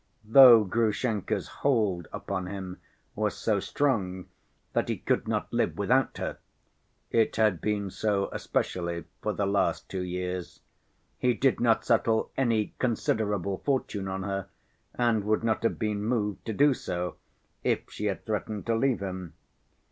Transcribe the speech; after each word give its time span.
Though 0.25 0.63
Grushenka's 0.63 1.47
hold 1.61 2.07
upon 2.11 2.47
him 2.47 2.81
was 3.13 3.37
so 3.37 3.59
strong 3.59 4.29
that 4.73 4.89
he 4.89 4.97
could 4.97 5.27
not 5.27 5.53
live 5.53 5.77
without 5.77 6.17
her 6.17 6.39
(it 7.11 7.35
had 7.35 7.61
been 7.61 7.91
so 7.91 8.27
especially 8.31 9.03
for 9.21 9.31
the 9.31 9.45
last 9.45 9.87
two 9.89 10.01
years), 10.01 10.61
he 11.19 11.35
did 11.35 11.59
not 11.59 11.85
settle 11.85 12.31
any 12.35 12.73
considerable 12.79 13.59
fortune 13.59 14.07
on 14.07 14.23
her 14.23 14.47
and 14.95 15.23
would 15.23 15.43
not 15.43 15.61
have 15.61 15.77
been 15.77 16.03
moved 16.03 16.47
to 16.47 16.53
do 16.53 16.73
so, 16.73 17.17
if 17.63 17.87
she 17.91 18.05
had 18.05 18.25
threatened 18.25 18.65
to 18.65 18.75
leave 18.75 19.01
him. 19.01 19.35